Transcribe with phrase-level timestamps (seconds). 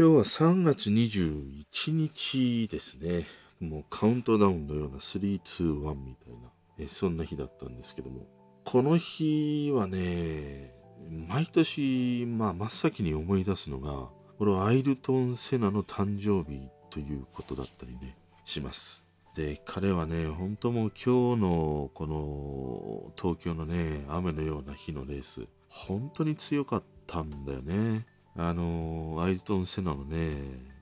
[0.00, 3.26] 今日は3月21日ですね。
[3.60, 8.26] もうカウントダウンのような3、2、1みたいな、えそんな日だったんですけども。
[8.64, 10.74] この日はね、
[11.28, 19.06] 毎年、まあ、真っ先に思い出すのが、これはアイルトン・セナの誕生日ということだったりね、します。
[19.36, 28.06] で、彼はね、本当もう今日のこの東京のね、雨のような日のレース、本当に強かったんだよね。
[28.36, 30.36] あのアイルトン・セナのね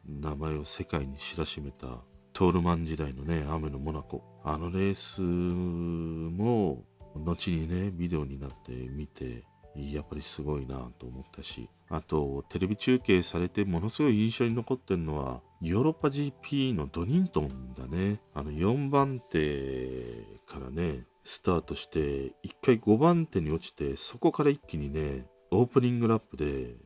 [0.06, 1.86] 名前を世界に知らしめた
[2.32, 4.22] トールマン時代のね雨のモナコ。
[4.44, 11.68] あのレースも後にねビデオになって見てやっぱりすごいなと思ったし。
[11.90, 18.20] あとテレビ中継されてものすごい印象に残ってるのはヨーロッパ GP のドニントンだね。
[18.34, 22.32] あの4番手からねスタートして1
[22.62, 26.76] 回5番手に落ちてそこから一気にねオープニングラップで、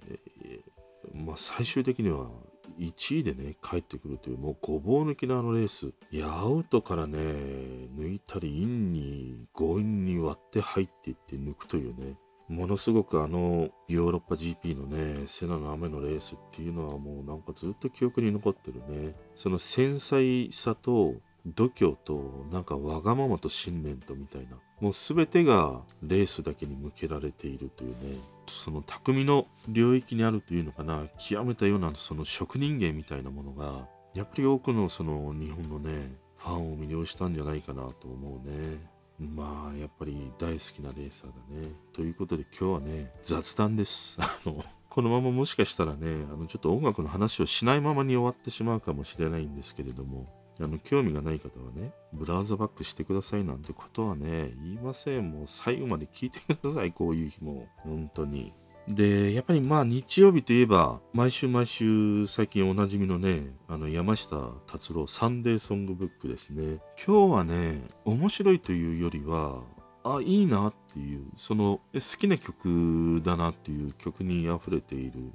[1.14, 2.30] まあ、最終的には
[2.78, 12.16] 1位でね帰ってくるというもうごぼう抜きのあのレースいやアウトからね抜いたりインに強引に割って入っていって抜くというね
[12.48, 19.14] ものすごくあのヨーロッパ GP のねセナの雨のレースっていうのはもうなんかずっと記憶に残ってるね。
[19.34, 21.14] その繊細さと
[21.47, 38.92] 度胸となんかわがままと信念とみたいなもう全てがレースだけに向けられているというねその匠の領域にあるというのかな極めたようなその職人芸みたいなものがやっぱり多くのその日本のねファンを魅了したんじゃないかなと思うね。
[39.19, 41.69] まあやっぱり大好きなレーサーだね。
[41.92, 44.19] ということで今日はね雑談です。
[44.20, 50.29] あのこのままもしかしたらねあのちょっと音楽の話をしないままに終わってしまうかもしれないんですけれども
[50.61, 55.30] あの興味がない方はね、ブラウザバックしてくださいなんてことはね、言いません。
[55.30, 57.67] もう最後まで聞いてください、こういう日も。
[57.79, 58.52] 本当に。
[58.89, 66.80] で、やっぱりまあ日曜日といえば、毎週毎週最近おなじみのね、あの山下達郎サンデーソングブックですね。
[67.05, 69.63] 今日はね、面白いというよりは、
[70.05, 75.33] あ、いいなっていう、その好きな曲だなっていう曲に溢れている、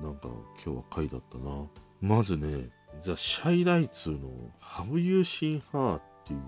[0.00, 0.28] なんか
[0.64, 1.66] 今日は回だったな。
[2.00, 2.68] まずね、
[3.00, 4.18] ザ・シャイライツの
[4.60, 6.40] Have You Seen Her っていう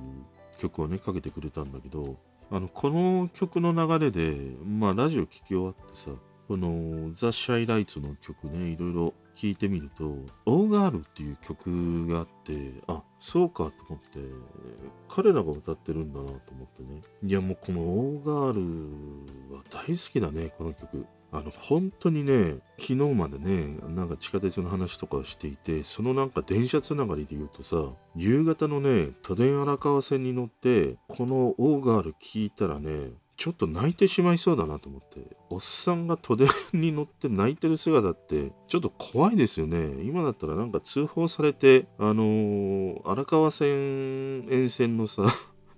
[0.58, 2.16] 曲をね、かけてくれたんだけど、
[2.50, 6.10] あの、この曲の流れで、まあ、ラジオ聴き終わってさ、
[6.48, 14.20] このザ・シャイライツの曲ね、いろいろ聴いてみると、オーガールっていう曲があって、あ、そうかと思って、
[15.08, 17.02] 彼らが歌ってるんだなと思ってね。
[17.24, 18.52] いや、もうこのオーガー
[19.50, 21.04] ルは大好きだね、この曲。
[21.32, 27.76] あの本当にね昨日までねなんか地下鉄の話とかをしていてそのなんか電車つながりで言うとさ
[28.14, 35.20] 夕方のね都電荒川線に乗ってこのオーガール聞いたらねちょっと泣いてしまいそうだなと思って
[35.50, 40.02] おっさんが都電に乗って 泣いてる姿ってちょっと怖いですよね。
[40.04, 45.24] 今だったらなんか通報されてあのー荒川線沿線のさ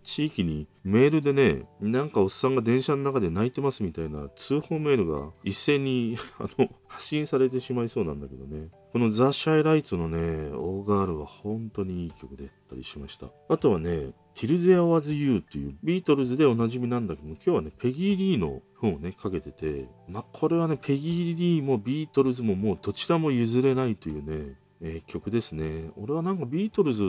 [0.02, 8.68] 地域にメールでね、なんかおっさんが電車の中で泣いてますみたいな通報メールが一斉に あの発信されてしまいそうなんだけどね。
[8.92, 10.18] この The Chi-Lites のね、
[10.54, 13.28] Oh Girl は本当にいい曲であったりしました。
[13.48, 25.90] あとはね、Till There Was You っていうビートルズでおなじみなんだけども、今日はね、ペギー・リーの方をね、かけてて、まあ、これはね、ペギー・リーもビートルズももうどちらも譲れないというね、えー曲ですね。
[25.96, 27.02] 俺はなんかビートルズ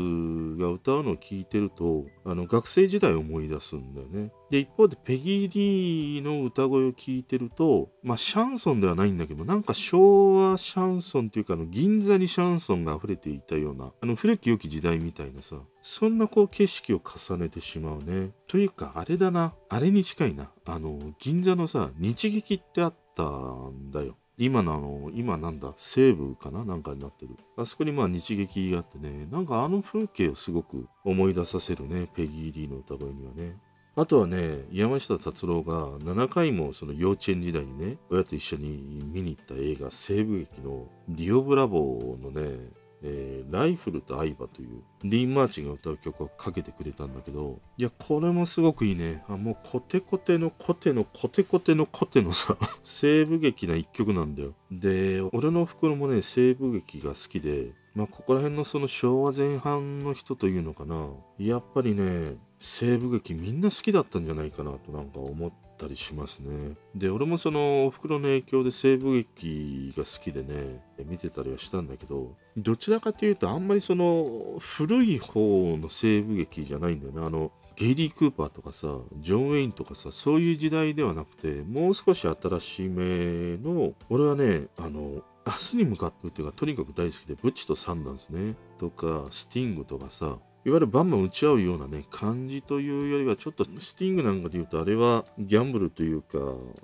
[0.62, 4.32] が歌うのを聞いてると、あの学生時代を思い出すんだよね。
[4.50, 18.32] で、一方でペギー・リーの歌声を聞いてると、まあシャンソンではないんだけど、なんか昭和シャンソンというか、あの銀座にシャンソンが溢れていたような、あの古き良き時代みたいなさ、そんなこう景色を重ねてしまうね。
[18.48, 20.50] というか、あれだな、あれに近いな。
[20.66, 24.18] あの、銀座のさ、日劇ってあったんだよ。
[24.40, 26.64] 今のあの、今なんだ、西部かな？
[26.64, 27.36] なんかになってる。
[27.58, 33.58] あそこにまあ日劇があってね、なんかあの風景をすごく思い出させるね、ペギー・リーの歌声にはね。
[33.96, 42.60] あとはね、山下達郎が7回もその幼稚園時代にね、親と一緒に見に行った映画、西部劇のディオブラボーのね、
[43.02, 49.24] えーライフルと相葉というディーン・マーチンが歌う曲をかけてくれたんだけどいやこれもすごくいいね。
[49.28, 54.54] あもうコテコテのコテのコテコテのコテのさ 西部劇な一曲なんだよ。
[54.72, 61.10] で俺のお袋もね西部劇が好きでまあここら辺のその昭和前半の人というのかな。
[61.38, 66.76] やっぱりね西部劇みんな好きだったんじゃないかなとなんか思ってたりしますね。
[66.94, 77.26] で俺もそのお袋の影響で西部劇が好きでね見てたりはしたんだけどどちらかというとあんまりその古い方の西部劇じゃないんだよね。
[77.26, 88.56] あのゲイリー・クーパーとかさジョン・ウェインとかさそういう時代ではなくてもう少し新しめの俺はねあの明日に向かってっていうかとにかく大好きでブッチとサンダンスね。
[88.78, 96.38] とかスティングとかさいわゆるバンバン打ち合うようなね感じというよりはちょっとスティングなんかで言うとあれはギャンブルというか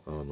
[0.07, 0.24] あの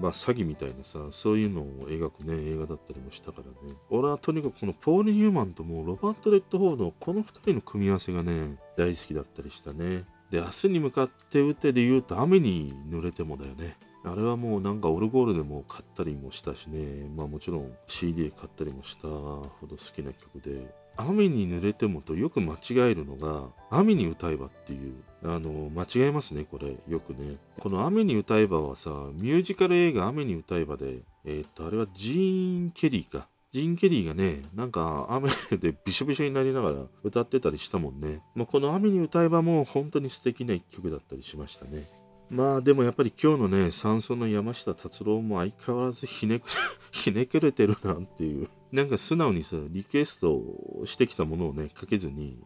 [0.00, 3.74] まあ詐欺みたいなさそういうのを描くね映画だったりもしたからね。
[3.90, 10.04] 俺はとにかくこのポール・ニューマンともうロバート・レッドフォードこの2人の組み合わせがね大好きだったりしたね。
[10.30, 13.76] で明日に向かって打てで言うと雨に濡れてもだよね。
[14.04, 17.08] あれはもうなんかオルゴールでも買ったりもしたしね。
[17.16, 20.81] まあもちろん CD 買ったりもしたほど好きな曲で。
[20.96, 24.94] 雨に濡れてもとよく間違えるのが雨に歌えばっていう
[25.24, 35.28] あの間違えますねこれよくねこの雨に歌えばはさミュージカル映画雨に歌えばでえーっとあれはジーン・ケリーかジーン・ケリーがね、なんか雨
[35.58, 38.22] でびしょびしょになりながら歌ってたりしたもんね。
[38.34, 41.84] まあ、この雨に歌えばもう本当に素敵な一曲だったりしましたね。
[42.30, 46.52] まあでもやっぱり今日のね、山村の山下達郎も相変わらずひねくれ、
[46.92, 48.48] ひねくれてるなっていう。
[48.72, 50.42] なんか素直にさ、リクエスト
[50.86, 52.38] してきたものをね、かけずに、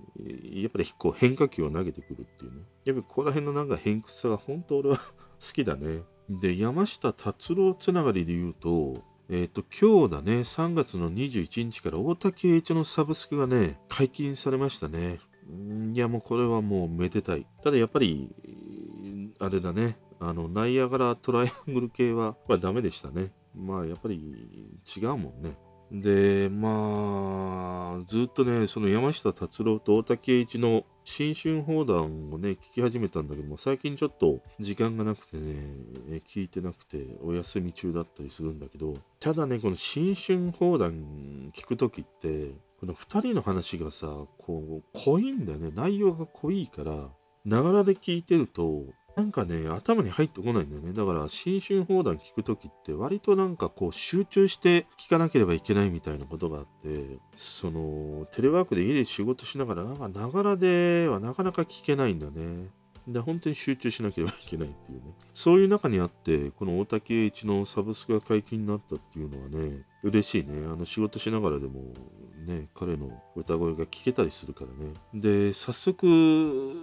[0.61, 2.59] やっぱりこう変化球を投げてくるっていうね。
[2.85, 5.03] やっぱりここら辺のなんか偏屈さが本当俺は好
[5.55, 6.03] きだね。
[6.29, 15.19] で、山下達郎つながりで言うと、えっ、と、今日だね、3月の21日から大竹栄一のサブスクがね、解禁されましたね。
[15.95, 17.47] いや、もうこれはもうめでたい。
[17.63, 18.35] ただやっぱり、
[19.39, 23.33] あれだね、あの、ナイアガラトライアングル系は、これはダメでしたね。
[23.55, 24.17] まあ、やっぱり
[24.97, 25.57] 違うもんね。
[25.91, 42.51] で、まあ、ずっとね、その山下達郎と大竹栄一の新春放談をね、聞き始めたんだけども、最近ちょっと時間がなくてね、聞いてなくて、お休み中だったりするんだけど、ただね、この新春放談聞くときって、
[42.81, 45.71] この2人の話がさ、こう、濃いんだよね。
[45.75, 47.09] 内容が濃いから、
[47.45, 50.93] ながらで聞いてると、なんかね、頭に入ってこないんだよね。
[50.93, 62.69] だから、新春放談聞くときって、割となんかこう、集中して聞かなければいけないみたいなことがあって、その、テレワークで家で仕事しながら、なんか、ながらではなかなか聞けないんだね。
[63.09, 65.15] で、本当に集中しなければいけないっていうね。
[65.33, 70.67] そういう中にあって、この大竹栄一のサブスクが解禁になったっていうのはね、嬉しいね。
[70.67, 71.95] あの、仕事しながらでも、
[72.47, 74.93] ね、彼の歌声が聞けたりするからね。
[75.15, 76.75] で、早速、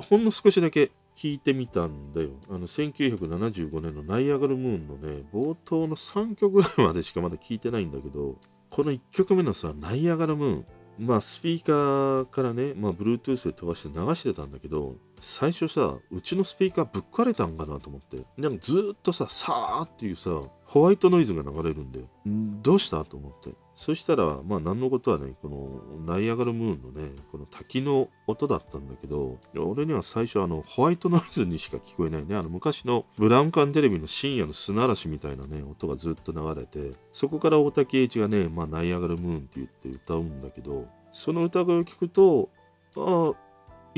[0.00, 2.30] ほんの少しだけ聞いてみたんだよ。
[2.48, 8.36] あの、1975年のナイアガルムーンのね、冒頭の3曲ぐらいまでしかまだ聞いてないんだけど、
[8.70, 10.66] この1曲目のさ、ナイアガルムーン、
[11.00, 18.24] まあ、スピーカーからね、まあ、Bluetooth で飛ばして流してたんだけど、最初さ、うちのスピーカーぶっ壊れたんかなと思って。
[18.36, 20.30] なんかずーっとさ、さーっていうさ、
[20.64, 22.06] ホワイトノイズが流れるんだよ。
[22.28, 23.54] んどうしたと思って。
[23.74, 32.34] そしたら、まあ、何のことはね、このナイアガルムーンのね、この滝の音だったんだけど、俺には最初、あの、ホワイトノイズにしか聞こえないね。
[32.34, 42.50] あの、昔のブラウン管テレビの深夜の砂嵐みたいなね、音がずっと流れて、そこから大竹栄一がね、まあ、ナイアガルムーンって言って歌うんだけど、その歌声を聞くと、
[42.96, 43.47] ああ、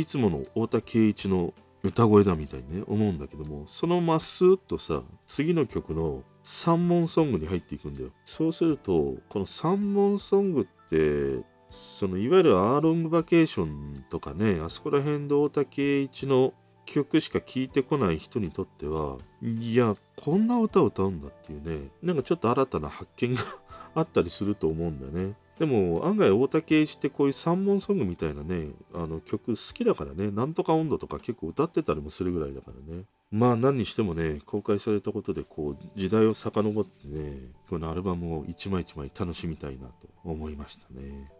[0.00, 8.10] いつもの大竹栄一の歌声だみたいにね、思うんだけども、そのまっすーっとさ、次の曲の三問ソングに入っていくんだよ。
[8.24, 16.52] そうすると、この三問ソングって、そのいわゆるアーロングバケーションとかね、あそこら辺で大竹栄一の
[16.84, 23.42] 曲しか聴いてこない人にとっては、いや、こんな歌を歌うんだっていうね、なんかちょっと新たな発見が
[23.94, 25.34] あったりすると思うんだよね。
[25.60, 33.04] でも案外大竹栄一ってこういう三問ソングみたいなね、あの曲好きだからね、なんとか温度とか結構歌ってたりもするぐらいだからね。
[33.30, 41.30] まあ何にしてもね、公開されたことでこう時代を遡ってね、このアルバムを一枚一枚楽しみたいなと思いましたね。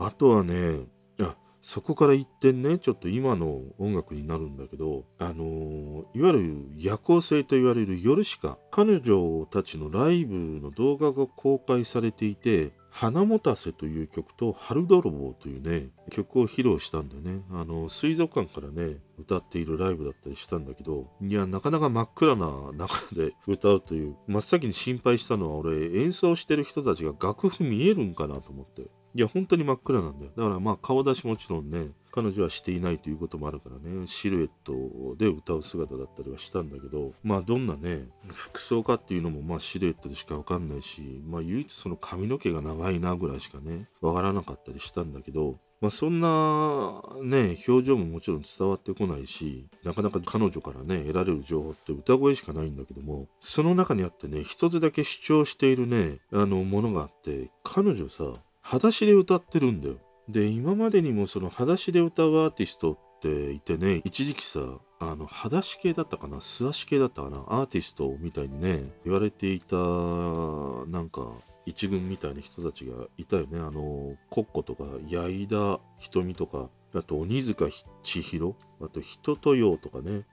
[0.00, 0.80] あとはね、
[1.20, 17.42] あそこから一点ね、ちょっと今の音楽になるんだけど、あのーいわゆる夜行性と言われる夜しか、彼女たちのライブの動画が公開されていて、花もたせという曲と春泥棒というね、曲を披露したんだよね。
[17.50, 28.82] あの、水族館からね、歌っているライブだったりしたんだけど、いや、なかなか真っ暗な中で 歌うという、真っ先に心配したのは俺、演奏してる人たちが楽譜見えるんかなと思って。
[29.14, 30.32] いや、本当に真っ暗なんだよ。
[30.36, 58.24] だからまあ顔出しもちろんね、彼女はしていないということもあるからね、シルエットで歌う姿だったりはしたんだけど、まあどんなね、服装かっていうのもまあシルエットでしかわかんないし、まあ唯一その髪の毛が長いなぐらいしかね、わからなかったりしたんだけど、まあそんなね、表情ももちろん伝わってこないし、なかなか彼女からね、得られる情報って歌声しかないんだけども、その中にあってね、一つだけ主張しているね、あのものがあって、彼女さ、
[58.60, 59.98] 裸足で歌ってるんだよ。
[60.28, 64.60] で、今までにもその裸足で歌うアーティストっていてね、一時期さ、
[65.00, 71.28] あの、裸足系だったかな素足系だったかなアーティストみたいにね、言われていた、なんか、
[71.66, 73.58] 一軍みたいな人たちがいたよね。
[73.58, 77.66] あの、コッコとか、矢井田瞳とか、あと鬼塚
[78.02, 80.24] 千尋、あと人とようとかね。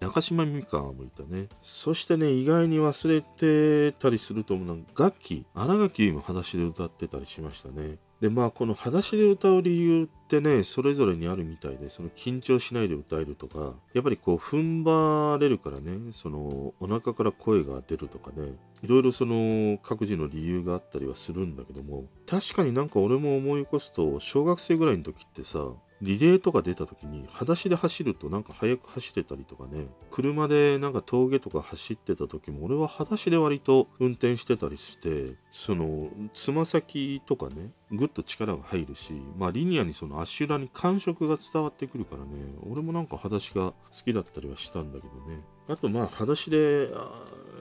[0.00, 1.48] 中島美香もいたね。
[1.62, 7.98] そしてね、意外に忘れてたりすると思うのが、楽器、荒垣も裸足で歌ってたりしましたね。
[8.20, 25.72] で、まあ、この裸足で歌う理由ってね、それぞれにあるみたいで、その緊張しないで歌えるとか、やっぱりこう、踏ん張れるからね、その、お腹から声が出るとかね、いろいろその、各自の理由があったりはするんだけども、確かになんか俺も思い起こすと、小学生ぐらいの時ってさ、
[26.04, 42.28] リレーとか出た時に裸足で走るとなんか速く走ってたりとかね車でなんか峠とか走ってた時も俺は裸足で割と運転してたりしてそのつま先とかねぐっと力が入るしまあリニアにその足裏に感触が伝わってくるからね
[42.70, 45.40] 俺もなんか裸足が好きだったりはしたんだけどね。
[45.66, 46.90] あとまあ裸足で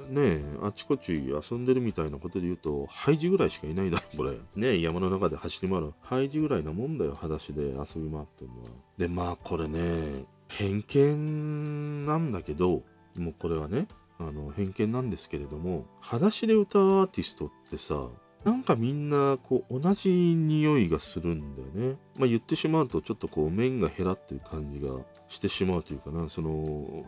[0.10, 4.38] ねあちこち遊んでるみたいなことで言うとハイジぐらいしかいないだろ これ。
[4.56, 5.94] ね山の中で走り回る。
[6.02, 8.70] ハイジぐらいなもんだよ裸足で遊び回ってんのは。
[8.98, 12.84] でまあこれね偏見なんだけど
[13.16, 13.88] もうこれはね
[14.20, 18.10] あの偏見なんですけれども裸足で歌うアーティストってさ
[18.44, 21.98] なんかみんなこう同じ匂いがするんだよね。
[22.18, 26.28] まあ言ってしまうとちょっとこう面が減らってる感じがしてしまうというかな。
[26.28, 27.06] その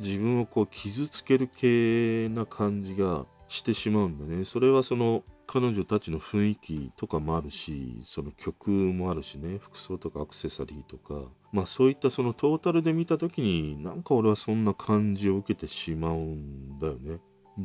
[0.00, 4.44] 自分をこう傷つける系な感じがしてしまうんだね。
[4.44, 17.18] それはその彼女たちの雰囲気とかもあるし、その曲もあるしね、服装とかアクセサリーとか、まあそういったそのトータルで見た時になんか俺はそんな感じを受けてしまうんだよね。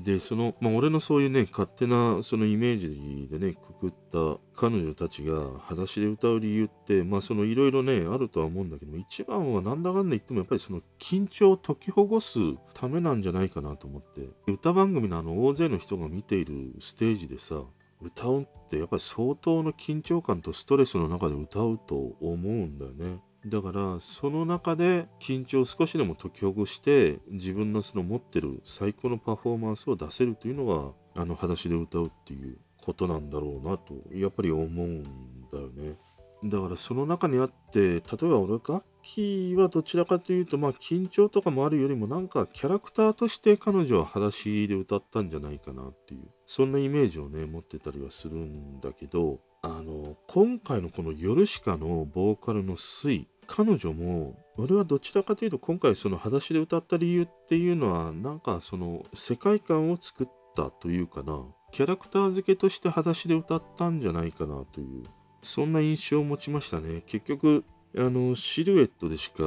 [0.03, 12.39] で、その、まあ俺のそういうね、勝手なそのイメージでね、くくった彼女たちが裸足で歌う理由って、まあそのいろいろね、あるとは思うんだけども、一番はなんだかんだ言ってもやっぱりその緊張を解きほぐす
[12.73, 17.61] ためなんじゃないかなと思って、歌番組のあの大勢の人が見ているステージでさ、
[18.01, 23.19] 歌うってやっぱり相当の緊張感とストレスの中で歌うと思うんだよね。
[23.45, 35.03] だからその中で緊張を少しでも解きほぐして自分のその持ってる最高のパフォーマンスを出せるというのがあの裸足で歌うっていうことなんだろうなとやっぱり思うん
[35.51, 35.95] だよね。
[36.43, 65.03] だからその中にあって例えば俺楽器はどちらかというとまあ緊張とかもあるよりもなんかキャラクターとして彼女は裸足で歌ったんじゃないかなっていうそんなイメージをね持ってたりはするんだけどあの今回のこの「ヨルシカ」のボーカルのスイ彼女も俺はどちらかというと今回その裸足で歌った理由っていうのはなんかその世界観を作ったというかなキャラクター付けとして裸足で歌ったんじゃないかなという
[65.43, 67.03] そんな印象を持ちましたね。
[67.05, 67.63] 結局
[67.97, 69.43] あのシルエットでしか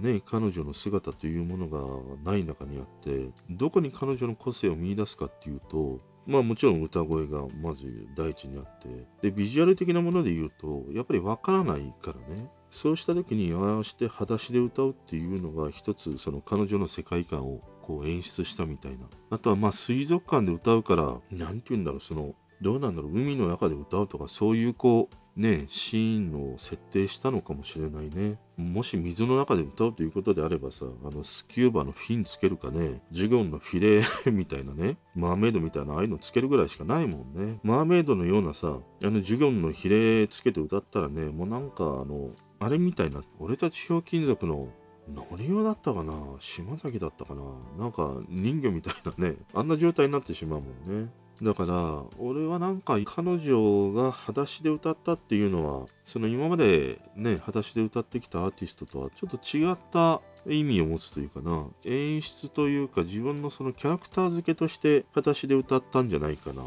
[0.00, 1.80] ね彼女の姿というものが
[2.24, 12.48] ない中にあってどこに彼女の個性を見出すかっていうとまあもちろん歌声がまず第一にあってでビジュアル的なもので言うとやっぱりわからないからね。
[12.72, 19.00] そうした時にああして裸足で歌うっていうのが一つその彼女の世界観をこう演出したみたいな。
[19.28, 28.38] あとはまあ水族館で歌うから何て言うんだろうそのどうなんだろう海の中で歌うとかそういうこうねシーンを設定したのかもしれないね。
[28.56, 34.02] もし水の中で歌うということであればさあのスキューバのフィンつけるかねジュゴンのフィレー
[34.32, 37.60] みたいなねマーメイドみたいなああいうのつけるぐらいしかないもんね。
[37.62, 42.30] マーメイドのようなさあのジュゴンのヒレつけて歌ったらねもうなんかあの
[42.64, 44.68] あれみたいな俺たちひょうきん族の
[45.12, 46.14] ノリオだったかな？
[46.38, 47.42] 島崎だったかな？
[47.76, 49.34] なんか人魚みたいなね。
[49.52, 51.10] あんな状態になってしまうもんね。
[51.42, 61.66] だから俺はなんか彼女が裸足で歌ったっていうのはその今までね裸足で歌ってきたアーティストとはちょっと違った意味を持つというかな。
[61.84, 66.62] 演出というか自分のそのキャラクター付けとして裸足で歌ったんじゃないかな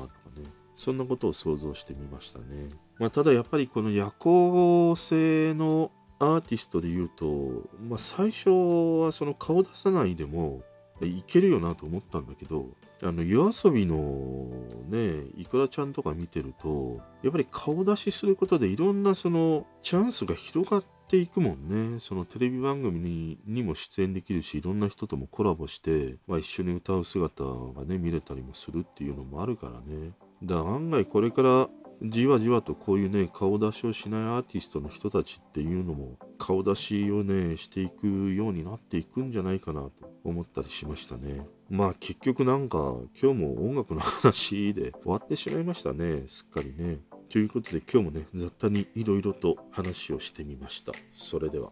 [0.75, 10.61] そんなことを想像してみましたね、まあ、ただやっぱりこの夜行性のアーティストで言うと、まあ、最初はその顔出さないでも
[11.01, 12.67] いけるよなと思ったんだけど
[13.03, 14.49] あの夜遊びの
[14.87, 21.99] ねいくらちゃんとか見てるとやっぱり顔出しすることでいろんなそのチャンスが広がっていくもんね。
[21.99, 30.13] そのテレビ番組ににも出演できるしいろんな人ともコラボして、まあ、一緒に歌う姿がね見れたりもするっていうのもあるからね。
[30.43, 31.69] だから案外これから
[32.01, 39.91] じわじわとこういうね顔出しをしないアーティストの人たちっていうのも顔出しをねしていくようになっていくんじゃないかなと
[40.23, 41.45] 思ったりしましたね。
[41.69, 46.27] まあ結局なんか今日も音楽の話で 終わってしまいましたね。
[46.27, 46.99] すっかりね。
[47.29, 50.91] ということで今日もね雑多にいろいろと話をしてみました。
[51.13, 51.71] それでは。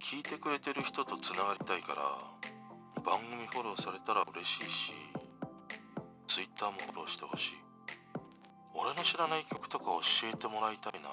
[0.00, 5.27] 聞いてくれてる人とつながりたいから番組フォローされたら嬉しいし
[6.38, 7.52] Twitter もフォローしてほしい。
[8.72, 11.10] 俺の知らない曲とか教えてもらいたいな。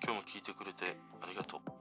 [0.00, 1.79] 今日も聞いてくれてありがとう。